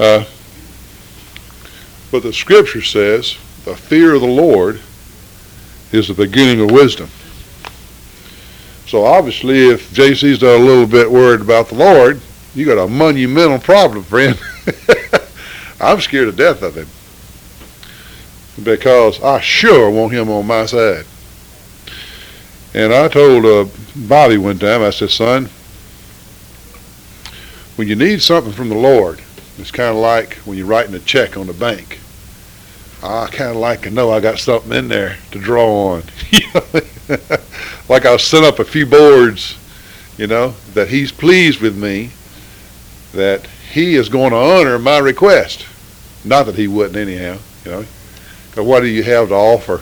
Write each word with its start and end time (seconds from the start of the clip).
Uh, 0.00 0.24
but 2.10 2.22
the 2.22 2.32
scripture 2.32 2.80
says, 2.80 3.36
the 3.66 3.76
fear 3.76 4.14
of 4.14 4.22
the 4.22 4.26
Lord 4.26 4.80
is 5.92 6.08
the 6.08 6.14
beginning 6.14 6.64
of 6.64 6.70
wisdom. 6.70 7.10
So 8.86 9.04
obviously, 9.04 9.68
if 9.68 9.90
JC's 9.90 10.38
done 10.38 10.58
a 10.58 10.64
little 10.64 10.86
bit 10.86 11.10
worried 11.10 11.42
about 11.42 11.68
the 11.68 11.74
Lord, 11.74 12.18
you 12.54 12.64
got 12.64 12.82
a 12.82 12.88
monumental 12.88 13.58
problem, 13.58 14.02
friend. 14.02 14.40
I'm 15.80 16.00
scared 16.00 16.30
to 16.30 16.36
death 16.36 16.62
of 16.62 16.76
him 16.76 16.88
because 18.64 19.22
I 19.22 19.40
sure 19.40 19.90
want 19.90 20.14
him 20.14 20.30
on 20.30 20.46
my 20.46 20.64
side. 20.64 21.04
And 22.72 22.94
I 22.94 23.08
told 23.08 23.44
uh, 23.44 23.66
Bobby 23.94 24.38
one 24.38 24.58
time, 24.58 24.82
I 24.82 24.90
said, 24.90 25.10
son, 25.10 25.50
when 27.76 27.86
you 27.86 27.96
need 27.96 28.22
something 28.22 28.52
from 28.52 28.70
the 28.70 28.74
Lord, 28.74 29.20
it's 29.60 29.70
kind 29.70 29.90
of 29.90 29.96
like 29.96 30.34
when 30.38 30.56
you're 30.56 30.66
writing 30.66 30.94
a 30.94 30.98
check 30.98 31.36
on 31.36 31.46
the 31.46 31.52
bank. 31.52 31.98
I 33.02 33.28
kind 33.28 33.50
of 33.50 33.56
like 33.56 33.82
to 33.82 33.90
know 33.90 34.10
I 34.10 34.20
got 34.20 34.38
something 34.38 34.72
in 34.72 34.88
there 34.88 35.16
to 35.30 35.38
draw 35.38 35.94
on. 35.94 36.02
like 37.88 38.04
I'll 38.04 38.18
set 38.18 38.44
up 38.44 38.58
a 38.58 38.64
few 38.64 38.84
boards, 38.84 39.56
you 40.18 40.26
know, 40.26 40.54
that 40.74 40.88
he's 40.88 41.10
pleased 41.10 41.60
with 41.60 41.76
me, 41.76 42.10
that 43.12 43.46
he 43.72 43.94
is 43.94 44.08
going 44.08 44.30
to 44.30 44.36
honor 44.36 44.78
my 44.78 44.98
request. 44.98 45.66
Not 46.24 46.44
that 46.46 46.56
he 46.56 46.68
wouldn't 46.68 46.96
anyhow, 46.96 47.38
you 47.64 47.70
know. 47.70 47.84
But 48.54 48.64
what 48.64 48.80
do 48.80 48.86
you 48.86 49.02
have 49.02 49.28
to 49.28 49.34
offer 49.34 49.78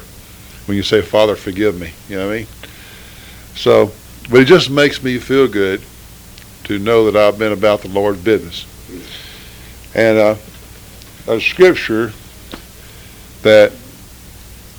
when 0.67 0.77
you 0.77 0.83
say, 0.83 1.03
Father, 1.03 1.35
forgive 1.35 1.79
me? 1.79 1.93
You 2.09 2.17
know 2.17 2.27
what 2.27 2.35
I 2.35 2.39
mean? 2.39 2.47
So, 3.57 3.91
but 4.31 4.41
it 4.41 4.45
just 4.45 4.71
makes 4.71 5.03
me 5.03 5.19
feel 5.19 5.49
good 5.49 5.83
to 6.65 6.79
know 6.79 7.11
that 7.11 7.17
I've 7.17 7.39
been 7.39 7.53
about 7.53 7.81
the 7.81 7.89
Lord's 7.89 8.23
business. 8.23 8.67
And 9.95 10.19
uh, 10.19 10.37
a 11.27 11.41
scripture 11.41 12.13
that 13.43 13.73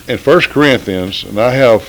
in 0.07 0.17
First 0.17 0.49
Corinthians, 0.49 1.23
and 1.23 1.39
I 1.39 1.51
have 1.51 1.87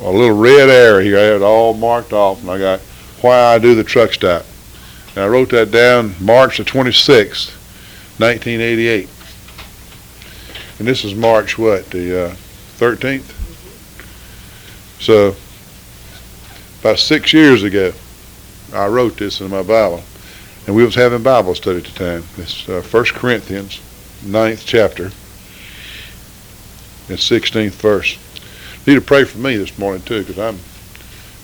a 0.00 0.10
little 0.10 0.36
red 0.36 0.68
arrow 0.70 1.00
here. 1.00 1.18
I 1.18 1.22
had 1.22 1.34
it 1.36 1.42
all 1.42 1.74
marked 1.74 2.12
off, 2.12 2.40
and 2.40 2.50
I 2.50 2.58
got 2.58 2.80
why 3.20 3.38
I 3.38 3.58
do 3.58 3.74
the 3.74 3.84
truck 3.84 4.12
stop. 4.12 4.44
And 5.14 5.24
I 5.24 5.28
wrote 5.28 5.50
that 5.50 5.70
down 5.70 6.14
March 6.20 6.58
the 6.58 6.64
26th, 6.64 7.50
1988. 8.18 9.08
And 10.78 10.86
this 10.86 11.04
is 11.04 11.14
March 11.14 11.58
what, 11.58 11.90
the 11.90 12.26
uh, 12.26 12.34
13th? 12.78 13.34
So, 15.00 15.34
about 16.80 16.98
six 16.98 17.32
years 17.32 17.64
ago, 17.64 17.92
I 18.72 18.86
wrote 18.86 19.16
this 19.16 19.40
in 19.40 19.50
my 19.50 19.62
Bible. 19.62 20.02
And 20.68 20.76
we 20.76 20.84
was 20.84 20.94
having 20.94 21.22
Bible 21.22 21.54
study 21.54 21.78
at 21.78 21.84
the 21.84 21.92
time. 21.92 22.24
It's 22.36 22.68
uh, 22.68 22.82
1 22.82 23.04
Corinthians, 23.14 23.80
9th 24.20 24.66
chapter, 24.66 25.04
and 27.08 27.16
16th 27.16 27.70
verse. 27.70 28.18
Need 28.86 28.96
to 28.96 29.00
pray 29.00 29.24
for 29.24 29.38
me 29.38 29.56
this 29.56 29.78
morning 29.78 30.02
too, 30.02 30.20
because 30.20 30.38
I'm 30.38 30.58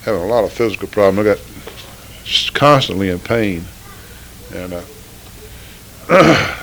having 0.02 0.20
a 0.20 0.26
lot 0.26 0.44
of 0.44 0.52
physical 0.52 0.88
problems. 0.88 1.26
I 1.26 1.36
got 1.36 2.52
constantly 2.52 3.08
in 3.08 3.18
pain, 3.18 3.64
and 4.54 4.74
uh, 4.74 4.82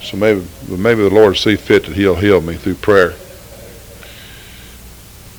so 0.00 0.16
maybe 0.16 0.46
maybe 0.66 1.02
the 1.02 1.10
Lord 1.12 1.36
see 1.36 1.56
fit 1.56 1.84
that 1.84 1.94
He'll 1.94 2.14
heal 2.14 2.40
me 2.40 2.54
through 2.54 2.76
prayer. 2.76 3.12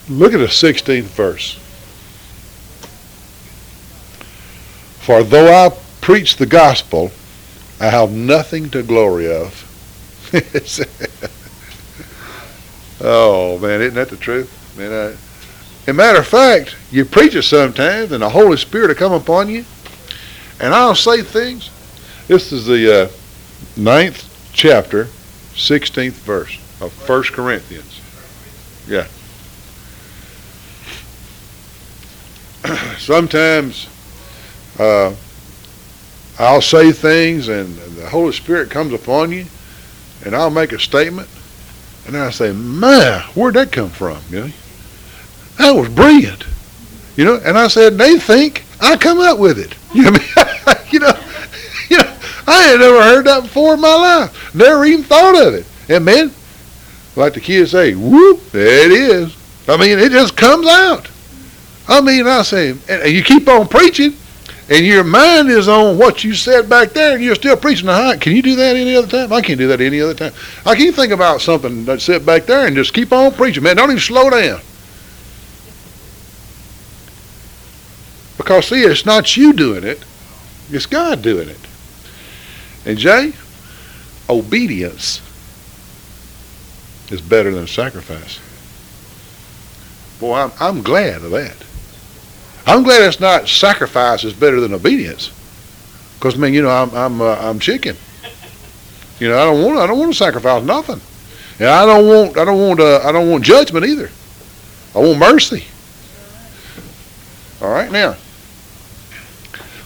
Look 0.07 0.33
at 0.35 0.37
the 0.37 0.45
16th 0.45 1.01
verse. 1.05 1.59
For 5.09 5.23
though 5.23 5.51
I 5.51 5.75
preach 6.01 6.35
the 6.35 6.45
gospel, 6.45 7.09
I 7.79 7.87
have 7.87 8.11
nothing 8.11 8.69
to 8.69 8.83
glory 8.83 9.25
of. 9.25 9.65
oh 13.01 13.57
man, 13.57 13.81
isn't 13.81 13.95
that 13.95 14.09
the 14.09 14.17
truth? 14.17 14.77
Man, 14.77 14.91
I, 14.91 15.05
as 15.05 15.17
a 15.87 15.93
matter 15.93 16.19
of 16.19 16.27
fact, 16.27 16.75
you 16.91 17.05
preach 17.05 17.33
it 17.33 17.41
sometimes, 17.41 18.11
and 18.11 18.21
the 18.21 18.29
Holy 18.29 18.55
Spirit 18.55 18.89
will 18.89 18.93
come 18.93 19.13
upon 19.13 19.49
you, 19.49 19.65
and 20.59 20.75
I'll 20.75 20.93
say 20.93 21.23
things. 21.23 21.71
This 22.27 22.51
is 22.51 22.67
the 22.67 23.05
uh, 23.05 23.07
ninth 23.75 24.51
chapter, 24.53 25.05
16th 25.55 26.11
verse 26.11 26.55
of 26.81 26.93
First 26.93 27.33
Corinthians. 27.33 27.99
Yeah. 28.87 29.07
Sometimes 32.99 33.87
uh, 34.79 35.13
I'll 36.39 36.61
say 36.61 36.91
things 36.91 37.47
and 37.49 37.75
the 37.75 38.09
Holy 38.09 38.31
Spirit 38.31 38.69
comes 38.69 38.93
upon 38.93 39.31
you 39.31 39.45
and 40.25 40.35
I'll 40.35 40.49
make 40.49 40.71
a 40.71 40.79
statement 40.79 41.29
and 42.07 42.17
I 42.17 42.31
say, 42.31 42.53
man, 42.53 43.21
where'd 43.35 43.55
that 43.55 43.71
come 43.71 43.89
from? 43.89 44.19
You 44.29 44.39
know, 44.39 44.51
that 45.57 45.71
was 45.71 45.89
brilliant. 45.89 46.45
You 47.15 47.25
know, 47.25 47.41
and 47.43 47.57
I 47.57 47.67
said, 47.67 47.97
they 47.97 48.17
think 48.17 48.63
I 48.79 48.95
come 48.97 49.19
up 49.19 49.37
with 49.39 49.59
it. 49.59 49.75
You 49.91 50.03
know, 50.03 50.11
you 50.91 50.99
know, 50.99 51.11
you 51.89 51.97
know, 51.97 52.17
I 52.45 52.61
had 52.63 52.79
never 52.79 53.01
heard 53.01 53.25
that 53.25 53.41
before 53.41 53.73
in 53.73 53.81
my 53.81 53.95
life. 53.95 54.53
Never 54.53 54.85
even 54.85 55.03
thought 55.03 55.35
of 55.35 55.55
it. 55.55 55.65
And 55.89 56.05
like 57.15 57.33
the 57.33 57.41
kids 57.41 57.71
say, 57.71 57.95
whoop, 57.95 58.39
there 58.51 58.85
it 58.85 58.91
is. 58.91 59.35
I 59.67 59.77
mean, 59.77 59.97
it 59.97 60.11
just 60.11 60.37
comes 60.37 60.67
out. 60.67 61.09
I 61.87 62.01
mean, 62.01 62.27
I 62.27 62.43
say, 62.43 62.75
and 62.87 63.11
you 63.11 63.23
keep 63.23 63.47
on 63.47 63.67
preaching, 63.67 64.13
and 64.69 64.85
your 64.85 65.03
mind 65.03 65.49
is 65.49 65.67
on 65.67 65.97
what 65.97 66.23
you 66.23 66.35
said 66.35 66.69
back 66.69 66.89
there, 66.89 67.15
and 67.15 67.23
you're 67.23 67.33
still 67.33 67.57
preaching 67.57 67.87
the 67.87 67.93
high. 67.93 68.17
Can 68.17 68.35
you 68.35 68.43
do 68.43 68.55
that 68.55 68.75
any 68.75 68.95
other 68.95 69.07
time? 69.07 69.33
I 69.33 69.41
can't 69.41 69.57
do 69.57 69.67
that 69.69 69.81
any 69.81 69.99
other 69.99 70.13
time. 70.13 70.31
I 70.63 70.75
can't 70.75 70.95
think 70.95 71.11
about 71.11 71.41
something 71.41 71.85
that 71.85 72.01
said 72.01 72.23
back 72.23 72.45
there 72.45 72.67
and 72.67 72.75
just 72.75 72.93
keep 72.93 73.11
on 73.11 73.31
preaching. 73.33 73.63
Man, 73.63 73.77
don't 73.77 73.89
even 73.89 73.99
slow 73.99 74.29
down. 74.29 74.61
Because, 78.37 78.67
see, 78.67 78.83
it's 78.83 79.07
not 79.07 79.35
you 79.35 79.53
doing 79.53 79.83
it, 79.83 80.05
it's 80.69 80.85
God 80.85 81.23
doing 81.23 81.49
it. 81.49 81.59
And, 82.85 82.97
Jay, 82.97 83.33
obedience 84.29 85.21
is 87.11 87.21
better 87.21 87.49
than 87.49 87.65
sacrifice. 87.65 88.39
Boy, 90.19 90.35
I'm, 90.35 90.51
I'm 90.59 90.83
glad 90.83 91.23
of 91.23 91.31
that. 91.31 91.55
I'm 92.69 92.83
glad 92.83 93.01
it's 93.01 93.19
not 93.19 93.49
sacrifice 93.49 94.23
is 94.23 94.31
better 94.31 94.59
than 94.59 94.75
obedience. 94.75 95.31
Because, 96.13 96.35
I 96.35 96.37
mean, 96.37 96.53
you 96.53 96.61
know, 96.61 96.69
I'm, 96.69 96.93
I'm, 96.93 97.19
uh, 97.19 97.35
I'm 97.39 97.57
chicken. 97.57 97.95
You 99.19 99.29
know, 99.29 99.39
I 99.39 99.45
don't 99.45 99.65
want, 99.65 99.79
I 99.79 99.87
don't 99.87 99.97
want 99.97 100.11
to 100.11 100.17
sacrifice 100.17 100.63
nothing. 100.63 101.01
And 101.59 101.67
I 101.67 101.83
don't 101.87 102.05
want, 102.05 102.37
I 102.37 102.45
don't 102.45 102.59
want, 102.59 102.79
uh, 102.79 102.99
I 103.03 103.11
don't 103.11 103.27
want 103.27 103.43
judgment 103.43 103.87
either. 103.87 104.11
I 104.93 104.99
want 104.99 105.17
mercy. 105.17 105.65
All 107.59 107.71
right, 107.71 107.91
now. 107.91 108.13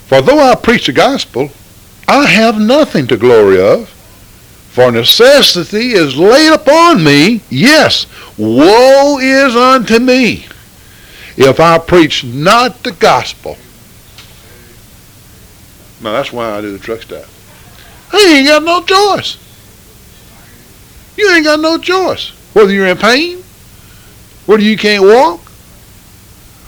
For 0.07 0.21
though 0.21 0.39
I 0.39 0.53
preach 0.55 0.87
the 0.87 0.91
gospel, 0.91 1.51
I 2.09 2.25
have 2.25 2.59
nothing 2.59 3.07
to 3.07 3.15
glory 3.15 3.61
of. 3.61 3.87
For 3.87 4.91
necessity 4.91 5.93
is 5.93 6.17
laid 6.17 6.51
upon 6.51 7.01
me. 7.01 7.43
Yes, 7.49 8.07
woe 8.37 9.19
is 9.19 9.55
unto 9.55 9.99
me 9.99 10.47
if 11.37 11.59
I 11.59 11.77
preach 11.79 12.23
not 12.23 12.83
the 12.83 12.91
gospel. 12.91 13.57
Now 16.01 16.13
that's 16.13 16.31
why 16.31 16.51
I 16.51 16.61
do 16.61 16.71
the 16.71 16.79
truck 16.79 17.01
stop. 17.01 17.25
I 18.11 18.35
ain't 18.37 18.47
got 18.47 18.63
no 18.63 18.83
choice. 18.83 19.37
You 21.17 21.29
ain't 21.31 21.45
got 21.45 21.59
no 21.59 21.77
choice. 21.77 22.29
Whether 22.53 22.73
you're 22.73 22.87
in 22.87 22.97
pain, 22.97 23.43
whether 24.45 24.63
you 24.63 24.77
can't 24.77 25.03
walk, 25.03 25.39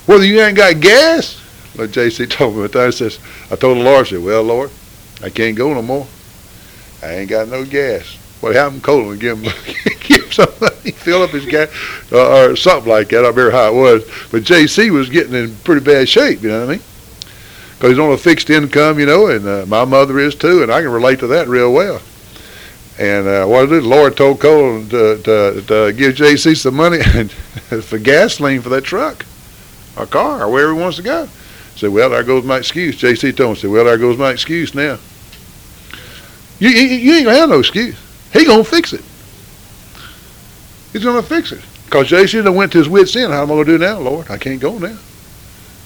whether 0.06 0.24
you 0.24 0.40
ain't 0.40 0.56
got 0.56 0.80
gas. 0.80 1.42
Like 1.76 1.90
JC 1.90 2.30
told 2.30 2.54
me 2.54 2.60
one 2.62 2.70
time, 2.70 2.90
says, 2.92 3.18
I 3.50 3.56
told 3.56 3.78
the 3.78 3.82
Lord, 3.82 4.06
I 4.06 4.10
said, 4.10 4.22
well, 4.22 4.42
Lord, 4.42 4.70
I 5.22 5.30
can't 5.30 5.56
go 5.56 5.74
no 5.74 5.82
more. 5.82 6.06
I 7.02 7.16
ain't 7.16 7.30
got 7.30 7.48
no 7.48 7.64
gas. 7.64 8.16
What 8.40 8.54
happened? 8.54 8.82
Colin 8.82 9.18
give 9.18 9.38
him 9.38 9.52
something, 10.36 10.92
fill 10.92 11.22
up 11.22 11.30
his 11.30 11.46
uh, 12.12 12.50
or 12.50 12.56
something 12.56 12.90
like 12.90 13.08
that. 13.08 13.24
I 13.24 13.28
remember 13.28 13.50
how 13.50 13.72
it 13.72 13.74
was. 13.74 14.04
But 14.30 14.42
JC 14.42 14.90
was 14.90 15.08
getting 15.08 15.34
in 15.34 15.56
pretty 15.56 15.84
bad 15.84 16.08
shape, 16.08 16.42
you 16.42 16.48
know 16.48 16.60
what 16.60 16.68
I 16.68 16.72
mean? 16.72 16.82
Because 17.74 17.90
he's 17.90 17.98
on 17.98 18.12
a 18.12 18.16
fixed 18.16 18.48
income, 18.50 18.98
you 18.98 19.06
know, 19.06 19.26
and 19.26 19.46
uh, 19.46 19.66
my 19.66 19.84
mother 19.84 20.18
is 20.18 20.34
too, 20.34 20.62
and 20.62 20.72
I 20.72 20.80
can 20.80 20.90
relate 20.90 21.18
to 21.20 21.26
that 21.28 21.48
real 21.48 21.72
well. 21.72 22.00
And 22.98 23.26
uh, 23.26 23.46
what 23.46 23.68
did 23.68 23.84
Lord 23.84 24.16
told 24.16 24.40
Cole 24.40 24.82
to, 24.88 25.22
to, 25.22 25.62
to 25.66 25.92
give 25.92 26.14
JC 26.14 26.56
some 26.56 26.74
money 26.74 27.02
for 27.82 27.98
gasoline 27.98 28.62
for 28.62 28.70
that 28.70 28.84
truck, 28.84 29.26
or 29.96 30.06
car, 30.06 30.44
or 30.44 30.50
wherever 30.50 30.74
he 30.74 30.80
wants 30.80 30.96
to 30.96 31.02
go. 31.02 31.28
Said, 31.74 31.90
well, 31.90 32.08
there 32.08 32.22
goes 32.22 32.44
my 32.44 32.56
excuse. 32.56 32.98
JC 32.98 33.36
told 33.36 33.50
him, 33.50 33.56
said, 33.56 33.70
well, 33.70 33.84
there 33.84 33.98
goes 33.98 34.16
my 34.16 34.30
excuse 34.30 34.74
now. 34.74 34.98
You, 36.58 36.70
you, 36.70 36.86
you 36.86 37.14
ain't 37.14 37.26
gonna 37.26 37.36
have 37.36 37.50
no 37.50 37.58
excuse. 37.58 37.98
He 38.32 38.46
gonna 38.46 38.64
fix 38.64 38.94
it. 38.94 39.04
He's 40.96 41.04
gonna 41.04 41.22
fix 41.22 41.52
it. 41.52 41.60
Cause 41.90 42.08
JC 42.08 42.42
done 42.42 42.54
went 42.54 42.72
to 42.72 42.78
his 42.78 42.88
wits 42.88 43.14
end. 43.16 43.30
How 43.30 43.42
am 43.42 43.50
I 43.52 43.54
gonna 43.56 43.66
do 43.66 43.76
now, 43.76 43.98
Lord? 43.98 44.30
I 44.30 44.38
can't 44.38 44.58
go 44.58 44.78
now. 44.78 44.96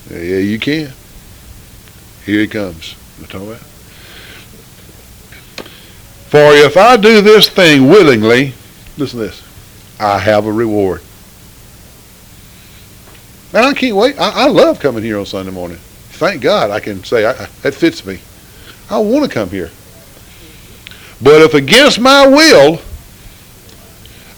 Yeah, 0.09 0.39
you 0.39 0.57
can. 0.61 0.93
Here 2.25 2.39
he 2.39 2.47
comes. 2.47 2.93
For 6.29 6.39
if 6.39 6.77
I 6.77 6.97
do 6.97 7.21
this 7.23 7.49
thing 7.49 7.89
willingly, 7.89 8.53
listen 8.97 9.19
to 9.19 9.27
this, 9.27 9.43
I 9.99 10.21
have 10.21 10.47
a 10.47 10.53
reward. 10.53 11.03
And 13.53 13.67
I 13.67 13.75
can't 13.75 13.97
wait. 13.97 14.17
I, 14.17 14.45
I 14.45 14.47
love 14.47 14.79
coming 14.79 15.03
here 15.03 15.19
on 15.19 15.27
Sunday 15.27 15.51
morning. 15.51 15.79
Thank 15.79 16.41
God 16.41 16.71
I 16.71 16.79
can 16.79 17.03
say 17.03 17.27
I, 17.27 17.33
that 17.33 17.75
fits 17.75 18.07
me. 18.07 18.21
I 18.89 18.99
want 18.99 19.25
to 19.25 19.35
come 19.35 19.51
here. 19.51 19.71
But 21.21 21.43
if 21.43 21.55
against 21.55 21.99
my 21.99 22.29
will, 22.29 22.81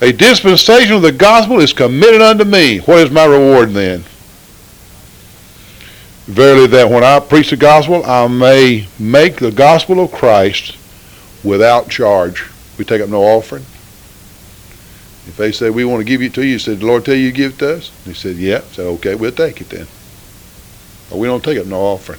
a 0.02 0.12
dispensation 0.12 0.94
of 0.94 1.02
the 1.02 1.12
gospel 1.12 1.60
is 1.60 1.72
committed 1.72 2.20
unto 2.20 2.44
me, 2.44 2.78
what 2.80 2.98
is 2.98 3.10
my 3.12 3.24
reward 3.24 3.70
then? 3.70 4.00
Verily, 6.26 6.66
that 6.66 6.90
when 6.90 7.04
I 7.04 7.20
preach 7.20 7.50
the 7.50 7.56
gospel, 7.56 8.04
I 8.04 8.26
may 8.26 8.88
make 8.98 9.36
the 9.36 9.52
gospel 9.52 10.00
of 10.00 10.10
Christ 10.10 10.76
without 11.44 11.88
charge. 11.88 12.44
We 12.76 12.84
take 12.84 13.00
up 13.00 13.10
no 13.10 13.22
offering. 13.22 13.62
If 15.28 15.36
they 15.36 15.52
say 15.52 15.70
we 15.70 15.84
want 15.84 16.00
to 16.00 16.04
give 16.04 16.20
it 16.20 16.34
to 16.34 16.44
you, 16.44 16.54
you 16.54 16.58
said, 16.58 16.80
the 16.80 16.86
Lord 16.86 17.04
tell 17.04 17.14
you 17.14 17.30
to 17.30 17.36
give 17.36 17.52
it 17.52 17.58
to 17.60 17.76
us? 17.76 17.92
He 18.04 18.12
said, 18.12 18.36
yeah. 18.36 18.58
I 18.58 18.72
said, 18.72 18.86
okay, 18.86 19.14
we'll 19.14 19.30
take 19.30 19.60
it 19.60 19.68
then. 19.68 19.86
But 21.10 21.18
we 21.18 21.28
don't 21.28 21.44
take 21.44 21.58
up 21.58 21.66
no 21.66 21.78
offering. 21.78 22.18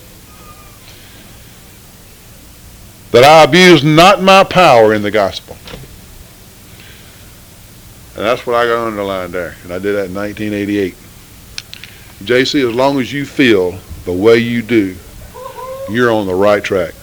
That 3.12 3.25
I 3.25 3.44
abuse 3.44 3.83
not 3.83 4.21
my 4.21 4.45
power 4.45 4.94
in 4.94 5.01
the 5.01 5.12
gospel. 5.12 5.53
And 8.15 8.24
that's 8.24 8.45
what 8.45 8.56
I 8.56 8.65
got 8.65 8.88
underlined 8.88 9.33
there. 9.33 9.56
And 9.63 9.74
I 9.74 9.80
did 9.80 9.95
that 9.95 10.06
in 10.06 10.13
1988. 10.13 10.95
JC, 12.24 12.69
as 12.69 12.75
long 12.75 13.00
as 13.00 13.12
you 13.12 13.25
feel 13.25 13.80
the 14.06 14.13
way 14.13 14.38
you 14.38 14.62
do, 14.62 14.95
you're 15.89 16.12
on 16.12 16.27
the 16.27 16.36
right 16.36 16.63
track. 16.63 16.94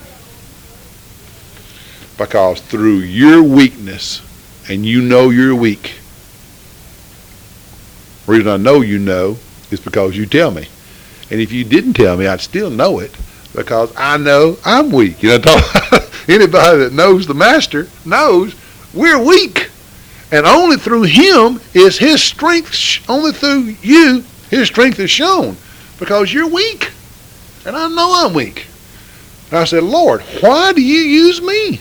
Because 2.17 2.61
through 2.61 2.99
your 2.99 3.43
weakness, 3.43 4.23
and 4.69 4.87
you 4.87 5.03
know 5.03 5.31
you're 5.31 5.55
weak, 5.55 5.95
the 8.27 8.33
reason 8.33 8.49
I 8.49 8.57
know 8.57 8.83
you 8.83 8.99
know 8.99 9.37
is 9.71 9.81
because 9.81 10.17
you 10.17 10.27
tell 10.27 10.51
me. 10.51 10.69
And 11.31 11.41
if 11.41 11.51
you 11.51 11.65
didn't 11.65 11.95
tell 11.95 12.17
me, 12.17 12.27
I'd 12.27 12.41
still 12.41 12.71
know 12.71 13.01
it 13.01 13.17
because 13.55 13.93
I 13.97 14.17
know 14.17 14.59
I'm 14.65 14.91
weak. 14.91 15.23
You 15.23 15.39
know, 15.39 15.57
anybody 16.29 16.79
that 16.79 16.93
knows 16.93 17.27
the 17.27 17.35
master 17.35 17.89
knows 18.05 18.55
we're 18.95 19.23
weak. 19.23 19.60
And 20.33 20.47
only 20.47 20.77
through 20.77 21.03
him 21.03 21.61
is 21.75 21.99
his 21.99 22.23
strength, 22.23 23.09
only 23.09 23.33
through 23.33 23.75
you, 23.83 24.25
his 24.49 24.69
strength 24.69 24.99
is 25.01 25.11
shown 25.11 25.57
because 25.99 26.33
you're 26.33 26.49
weak. 26.49 26.93
And 27.67 27.77
I 27.77 27.89
know 27.89 28.27
I'm 28.27 28.35
weak. 28.35 28.67
I 29.53 29.65
said, 29.65 29.83
Lord, 29.83 30.23
why 30.41 30.73
do 30.73 30.81
you 30.81 31.01
use 31.01 31.43
me? 31.43 31.81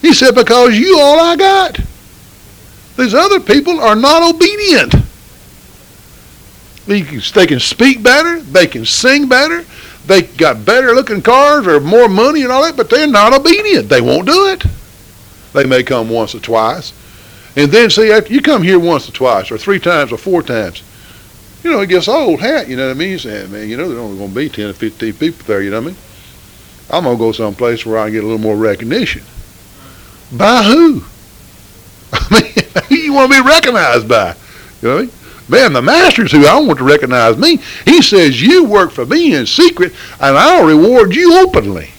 He 0.00 0.14
said, 0.14 0.34
because 0.34 0.78
you 0.78 0.98
all 1.00 1.18
I 1.20 1.36
got. 1.36 1.80
These 2.96 3.14
other 3.14 3.40
people 3.40 3.80
are 3.80 3.96
not 3.96 4.22
obedient. 4.22 4.94
They 6.86 7.02
can, 7.02 7.20
they 7.34 7.46
can 7.46 7.60
speak 7.60 8.02
better. 8.02 8.40
They 8.40 8.66
can 8.68 8.84
sing 8.84 9.28
better. 9.28 9.64
They 10.06 10.22
got 10.22 10.64
better 10.64 10.94
looking 10.94 11.20
cars 11.20 11.66
or 11.66 11.80
more 11.80 12.08
money 12.08 12.42
and 12.42 12.52
all 12.52 12.62
that, 12.62 12.76
but 12.76 12.88
they're 12.88 13.08
not 13.08 13.34
obedient. 13.34 13.88
They 13.88 14.00
won't 14.00 14.26
do 14.26 14.48
it. 14.48 14.64
They 15.52 15.64
may 15.64 15.82
come 15.82 16.08
once 16.08 16.34
or 16.34 16.40
twice. 16.40 16.92
And 17.56 17.72
then, 17.72 17.88
see, 17.88 18.12
after 18.12 18.32
you 18.32 18.42
come 18.42 18.62
here 18.62 18.78
once 18.78 19.08
or 19.08 19.12
twice 19.12 19.50
or 19.50 19.56
three 19.56 19.80
times 19.80 20.12
or 20.12 20.18
four 20.18 20.42
times, 20.42 20.82
you 21.64 21.70
know, 21.72 21.80
it 21.80 21.88
gets 21.88 22.06
old 22.06 22.38
hat, 22.38 22.68
you 22.68 22.76
know 22.76 22.86
what 22.86 22.96
I 22.96 22.98
mean? 22.98 23.12
You 23.12 23.18
say, 23.18 23.46
man, 23.48 23.68
you 23.68 23.76
know, 23.76 23.88
there's 23.88 23.98
only 23.98 24.18
going 24.18 24.30
to 24.30 24.36
be 24.36 24.48
10 24.48 24.70
or 24.70 24.72
15 24.74 25.12
people 25.14 25.46
there, 25.46 25.62
you 25.62 25.70
know 25.70 25.80
what 25.80 25.88
I 25.88 25.90
mean? 25.90 25.96
I'm 26.90 27.04
going 27.04 27.16
to 27.16 27.18
go 27.18 27.32
someplace 27.32 27.84
where 27.84 27.98
I 27.98 28.10
get 28.10 28.22
a 28.22 28.26
little 28.26 28.38
more 28.38 28.56
recognition. 28.56 29.22
By 30.32 30.62
who? 30.62 31.02
I 32.12 32.28
mean, 32.30 32.84
who 32.88 32.94
you 32.94 33.12
want 33.14 33.32
to 33.32 33.42
be 33.42 33.48
recognized 33.48 34.08
by? 34.08 34.36
You 34.82 34.88
know 34.88 34.94
what 34.94 35.00
I 35.00 35.06
mean? 35.06 35.12
Man, 35.48 35.72
the 35.72 35.82
master's 35.82 36.32
who 36.32 36.44
I 36.44 36.60
want 36.60 36.78
to 36.78 36.84
recognize 36.84 37.36
me. 37.36 37.58
He 37.84 38.02
says, 38.02 38.40
you 38.42 38.64
work 38.64 38.90
for 38.90 39.06
me 39.06 39.34
in 39.34 39.46
secret, 39.46 39.92
and 40.20 40.36
I'll 40.36 40.66
reward 40.66 41.14
you 41.14 41.38
openly. 41.38 41.90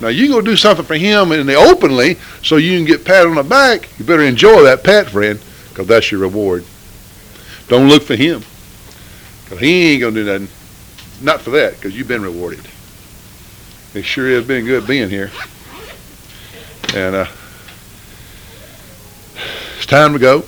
Now, 0.00 0.08
you 0.08 0.28
go 0.28 0.40
do 0.40 0.56
something 0.56 0.84
for 0.84 0.94
him 0.94 1.32
the 1.46 1.54
openly 1.54 2.18
so 2.42 2.56
you 2.56 2.78
can 2.78 2.86
get 2.86 3.04
pat 3.04 3.26
on 3.26 3.34
the 3.34 3.42
back. 3.42 3.88
You 3.98 4.04
better 4.04 4.22
enjoy 4.22 4.62
that 4.62 4.84
pat, 4.84 5.10
friend, 5.10 5.40
because 5.70 5.88
that's 5.88 6.12
your 6.12 6.20
reward. 6.20 6.64
Don't 7.66 7.88
look 7.88 8.04
for 8.04 8.14
him, 8.14 8.42
because 9.44 9.58
he 9.60 9.92
ain't 9.92 10.00
to 10.14 10.24
do 10.24 10.38
nothing. 10.38 10.48
Not 11.20 11.40
for 11.40 11.50
that, 11.50 11.74
because 11.74 11.96
you've 11.96 12.06
been 12.06 12.22
rewarded. 12.22 12.64
It 13.94 14.04
sure 14.04 14.28
has 14.30 14.46
been 14.46 14.64
good 14.64 14.86
being 14.86 15.10
here. 15.10 15.32
And 16.94 17.16
uh, 17.16 17.26
it's 19.76 19.86
time 19.86 20.12
to 20.12 20.18
go. 20.18 20.44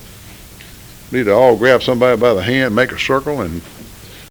We 1.11 1.19
Need 1.19 1.25
to 1.25 1.35
all 1.35 1.57
grab 1.57 1.83
somebody 1.83 2.21
by 2.21 2.35
the 2.35 2.43
hand, 2.43 2.75
make 2.75 2.93
a 2.93 2.99
circle, 2.99 3.41
and 3.41 3.63